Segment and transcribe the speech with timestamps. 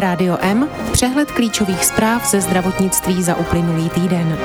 [0.00, 4.38] Rádio M, přehled klíčových zpráv ze zdravotnictví za uplynulý týden.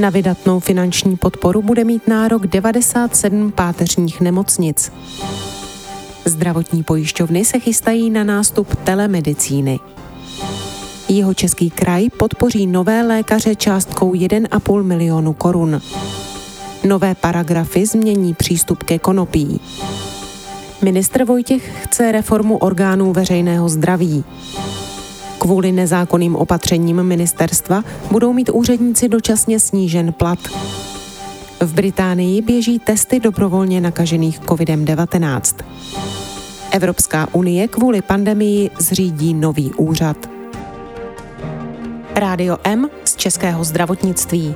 [0.00, 4.92] Na vydatnou finanční podporu bude mít nárok 97 páteřních nemocnic.
[6.24, 9.80] Zdravotní pojišťovny se chystají na nástup telemedicíny.
[11.12, 15.80] Jeho český kraj podpoří nové lékaře částkou 1,5 milionu korun.
[16.84, 19.60] Nové paragrafy změní přístup ke konopí.
[20.84, 24.24] Ministr Vojtěch chce reformu orgánů veřejného zdraví.
[25.38, 30.38] Kvůli nezákonným opatřením ministerstva budou mít úředníci dočasně snížen plat.
[31.60, 35.64] V Británii běží testy dobrovolně nakažených COVID-19.
[36.70, 40.31] Evropská unie kvůli pandemii zřídí nový úřad.
[42.14, 44.54] Rádio M z Českého zdravotnictví.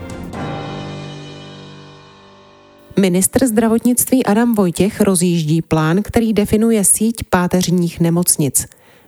[3.00, 8.66] Ministr zdravotnictví Adam Vojtěch rozjíždí plán, který definuje síť páteřních nemocnic.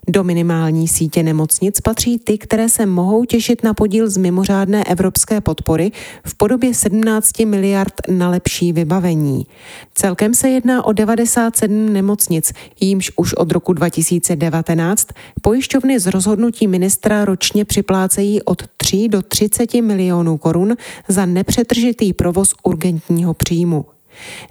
[0.08, 5.40] Do minimální sítě nemocnic patří ty, které se mohou těšit na podíl z mimořádné evropské
[5.40, 5.92] podpory
[6.27, 9.46] v podobě 17 miliard na lepší vybavení.
[9.94, 15.08] Celkem se jedná o 97 nemocnic, jímž už od roku 2019
[15.42, 20.77] pojišťovny z rozhodnutí ministra ročně připlácejí od 3 do 30 milionů korun
[21.08, 23.84] za nepřetržitý provoz urgentního příjmu.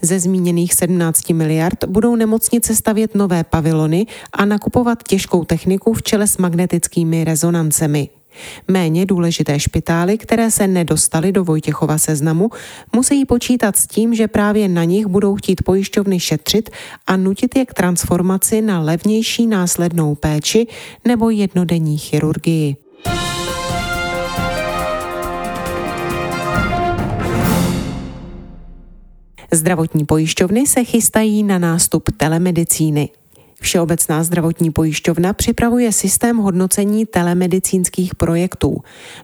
[0.01, 6.27] Ze zmíněných 17 miliard budou nemocnice stavět nové pavilony a nakupovat těžkou techniku v čele
[6.27, 8.09] s magnetickými rezonancemi.
[8.67, 12.49] Méně důležité špitály, které se nedostaly do Vojtěchova seznamu,
[12.93, 16.69] musí počítat s tím, že právě na nich budou chtít pojišťovny šetřit
[17.07, 20.67] a nutit je k transformaci na levnější následnou péči
[21.05, 22.86] nebo jednodenní chirurgii.
[29.51, 33.09] Zdravotní pojišťovny se chystají na nástup telemedicíny.
[33.61, 38.77] Všeobecná zdravotní pojišťovna připravuje systém hodnocení telemedicínských projektů.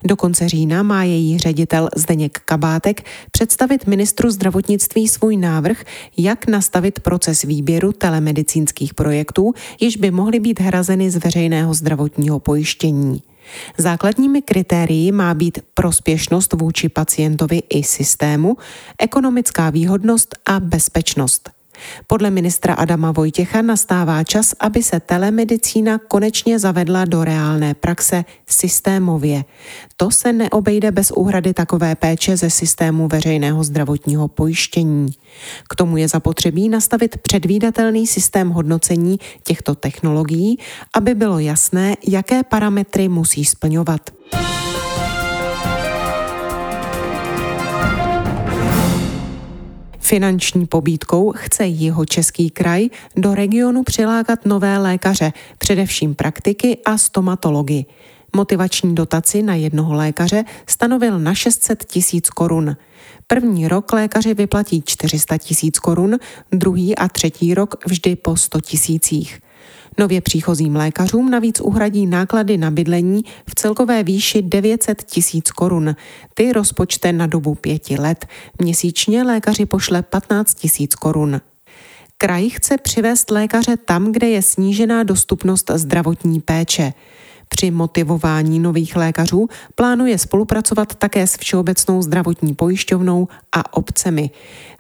[0.04, 5.84] Do konce října má její ředitel Zdeněk Kabátek představit ministru zdravotnictví svůj návrh,
[6.18, 13.22] jak nastavit proces výběru telemedicínských projektů, již by mohly být hrazeny z veřejného zdravotního pojištění.
[13.78, 18.58] Základními kritérii má být prospěšnost vůči pacientovi i systému,
[19.00, 21.50] ekonomická výhodnost a bezpečnost.
[22.08, 29.46] Podle ministra Adama Vojtěcha nastává čas, aby se telemedicína konečně zavedla do reálné praxe systémově.
[29.98, 35.08] To se neobejde bez úhrady takové péče ze systému veřejného zdravotního pojištění.
[35.70, 40.60] K tomu je zapotřebí nastavit předvídatelný systém hodnocení těchto technologií,
[40.96, 44.13] aby bylo jasné, jaké parametry musí splňovat.
[50.04, 57.86] Finanční pobídkou chce jeho český kraj do regionu přilákat nové lékaře, především praktiky a stomatology.
[58.36, 62.78] Motivační dotaci na jednoho lékaře stanovil na 600 tisíc korun.
[63.28, 66.18] První rok lékaři vyplatí 400 tisíc korun,
[66.52, 69.40] druhý a třetí rok vždy po 100 tisících.
[69.98, 75.96] Nově příchozím lékařům navíc uhradí náklady na bydlení v celkové výši 900 tisíc korun.
[76.34, 78.26] Ty rozpočte na dobu pěti let.
[78.62, 81.42] Měsíčně lékaři pošle 15 tisíc korun.
[82.18, 86.94] Kraj chce přivést lékaře tam, kde je snížená dostupnost zdravotní péče.
[87.56, 94.30] Při motivování nových lékařů plánuje spolupracovat také s Všeobecnou zdravotní pojišťovnou a obcemi.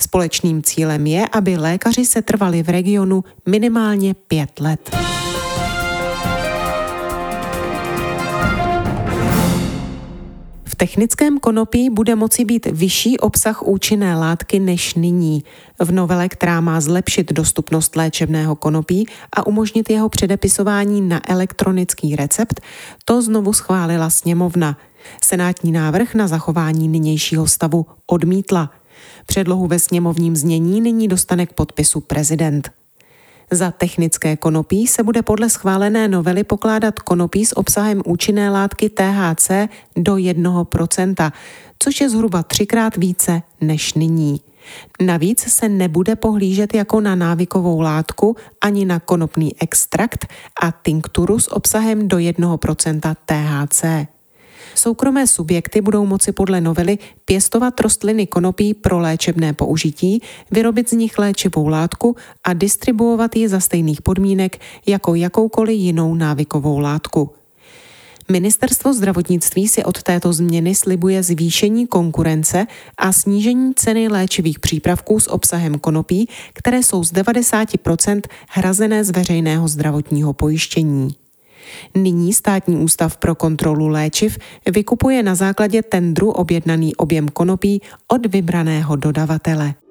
[0.01, 4.97] Společným cílem je, aby lékaři se trvali v regionu minimálně pět let.
[10.83, 15.44] Technickém konopí bude moci být vyšší obsah účinné látky než nyní.
[15.79, 22.61] V novele, která má zlepšit dostupnost léčebného konopí a umožnit jeho předepisování na elektronický recept,
[23.05, 24.77] to znovu schválila sněmovna.
[25.24, 28.71] Senátní návrh na zachování nynějšího stavu odmítla.
[29.25, 32.82] Předlohu ve sněmovním znění nyní dostane k podpisu prezident.
[33.51, 39.51] Za technické konopí se bude podle schválené novely pokládat konopí s obsahem účinné látky THC
[39.98, 41.31] do 1%,
[41.80, 44.42] což je zhruba třikrát více než nyní.
[45.01, 50.28] Navíc se nebude pohlížet jako na návykovou látku ani na konopný extrakt
[50.62, 54.12] a tinkturu s obsahem do 1% THC.
[54.75, 60.22] Soukromé subjekty budou moci podle novely pěstovat rostliny konopí pro léčebné použití,
[60.52, 66.80] vyrobit z nich léčivou látku a distribuovat ji za stejných podmínek jako jakoukoliv jinou návykovou
[66.80, 67.30] látku.
[68.31, 72.68] Ministerstvo zdravotnictví si od této změny slibuje zvýšení konkurence
[72.98, 79.68] a snížení ceny léčivých přípravků s obsahem konopí, které jsou z 90% hrazené z veřejného
[79.68, 81.23] zdravotního pojištění.
[81.95, 84.38] Nyní státní ústav pro kontrolu léčiv
[84.71, 89.82] vykupuje na základě tendru objednaný objem konopí od vybraného dodavatele.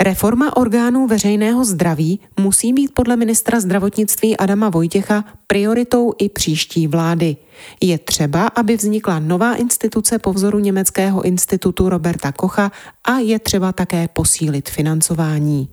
[0.00, 7.36] Reforma orgánů veřejného zdraví musí být podle ministra zdravotnictví Adama Vojtěcha prioritou i příští vlády.
[7.80, 12.72] Je třeba, aby vznikla nová instituce po vzoru německého institutu Roberta Kocha
[13.04, 15.68] a je třeba také posílit financování.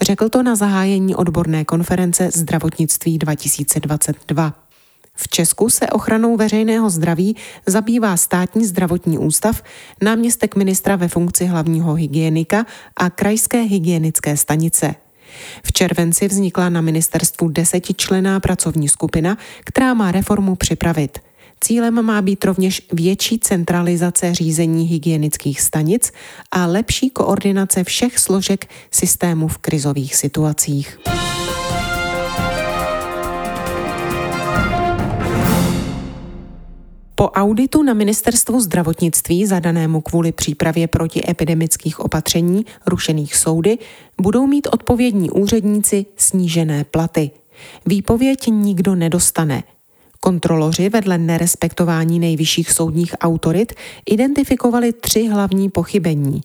[0.00, 4.69] Řekl to na zahájení odborné konference Zdravotnictví 2022.
[5.22, 7.36] V Česku se ochranou veřejného zdraví
[7.66, 9.62] zabývá státní zdravotní ústav,
[10.02, 14.94] náměstek ministra ve funkci hlavního hygienika a krajské hygienické stanice.
[15.64, 21.18] V červenci vznikla na ministerstvu desetičlená pracovní skupina, která má reformu připravit.
[21.60, 26.12] Cílem má být rovněž větší centralizace řízení hygienických stanic
[26.50, 30.98] a lepší koordinace všech složek systému v krizových situacích.
[37.20, 43.78] Po auditu na ministerstvu zdravotnictví zadanému kvůli přípravě protiepidemických opatření rušených soudy
[44.20, 47.30] budou mít odpovědní úředníci snížené platy.
[47.86, 49.62] Výpověď nikdo nedostane.
[50.20, 53.72] Kontroloři vedle nerespektování nejvyšších soudních autorit
[54.10, 56.40] identifikovali tři hlavní pochybení.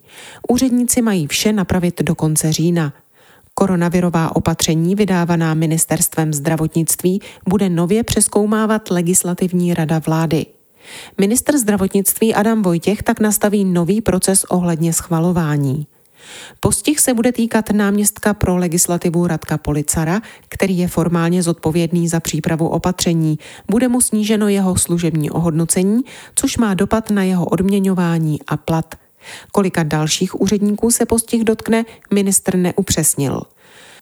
[0.50, 2.94] Úředníci mají vše napravit do konce října.
[3.54, 10.46] Koronavirová opatření vydávaná ministerstvem zdravotnictví bude nově přeskoumávat legislativní rada vlády.
[11.18, 15.88] Minister zdravotnictví Adam Vojtěch tak nastaví nový proces ohledně schvalování.
[16.60, 22.68] Postih se bude týkat náměstka pro legislativu Radka Policara, který je formálně zodpovědný za přípravu
[22.68, 23.40] opatření.
[23.72, 26.02] Bude mu sníženo jeho služební ohodnocení,
[26.36, 28.96] což má dopad na jeho odměňování a plat.
[29.52, 33.42] Kolika dalších úředníků se postih dotkne, ministr neupřesnil.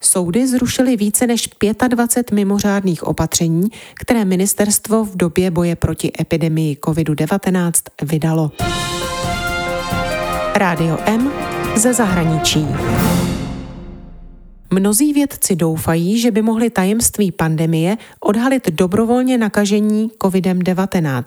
[0.05, 1.49] Soudy zrušily více než
[1.87, 7.71] 25 mimořádných opatření, které ministerstvo v době boje proti epidemii COVID-19
[8.01, 8.51] vydalo.
[10.55, 11.31] Rádio M
[11.75, 12.67] ze zahraničí.
[14.73, 21.23] Mnozí vědci doufají, že by mohli tajemství pandemie odhalit dobrovolně nakažení COVID-19.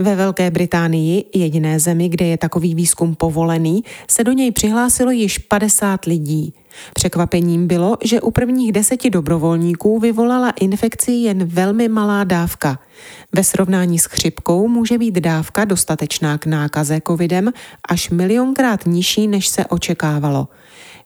[0.00, 5.38] Ve Velké Británii, jediné zemi, kde je takový výzkum povolený, se do něj přihlásilo již
[5.38, 6.54] 50 lidí.
[6.94, 12.78] Překvapením bylo, že u prvních deseti dobrovolníků vyvolala infekci jen velmi malá dávka.
[13.32, 17.52] Ve srovnání s chřipkou může být dávka dostatečná k nákaze covidem
[17.88, 20.48] až milionkrát nižší, než se očekávalo.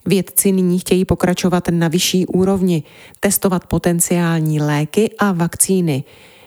[0.05, 2.83] Vědci nyní chtějí pokračovat na vyšší úrovni,
[3.19, 6.03] testovat potenciální léky a vakcíny.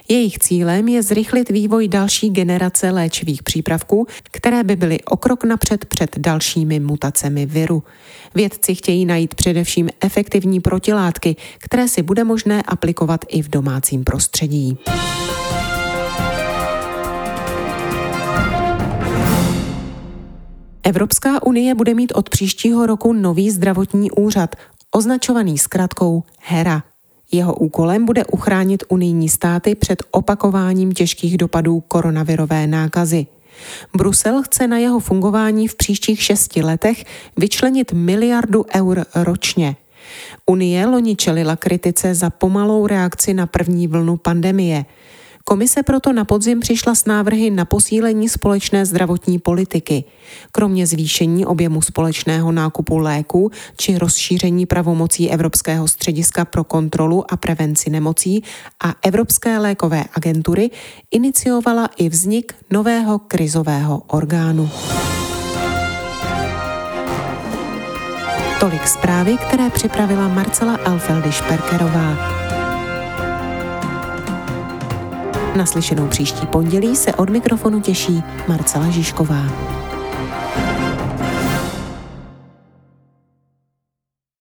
[0.08, 5.85] Jejich cílem je zrychlit vývoj další generace léčivých přípravků, které by byly o krok napřed
[5.85, 7.82] před dalšími mutacemi viru.
[8.35, 14.79] Vědci chtějí najít především efektivní protilátky, které si bude možné aplikovat i v domácím prostředí.
[20.82, 24.56] Evropská unie bude mít od příštího roku nový zdravotní úřad,
[24.91, 26.95] označovaný zkratkou HERA.
[27.32, 33.27] Jeho úkolem bude uchránit unijní státy před opakováním těžkých dopadů koronavirové nákazy.
[33.96, 37.05] Brusel chce na jeho fungování v příštích šesti letech
[37.36, 39.77] vyčlenit miliardu eur ročně.
[40.46, 44.84] Unie loni čelila kritice za pomalou reakci na první vlnu pandemie.
[45.48, 50.05] Komise proto na podzim přišla s návrhy na posílení společné zdravotní politiky.
[50.53, 57.91] Kromě zvýšení objemu společného nákupu léků či rozšíření pravomocí Evropského střediska pro kontrolu a prevenci
[57.91, 58.43] nemocí
[58.84, 60.70] a Evropské lékové agentury
[61.10, 64.70] iniciovala i vznik nového krizového orgánu.
[68.60, 72.36] Tolik zprávy, které připravila Marcela Alfeldy-Šperkerová.
[75.56, 79.43] Naslyšenou příští pondělí se od mikrofonu těší Marcela Žižková.